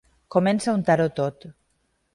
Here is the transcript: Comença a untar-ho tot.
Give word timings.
Comença 0.35 0.71
a 0.71 0.75
untar-ho 0.79 1.07
tot. 1.21 1.49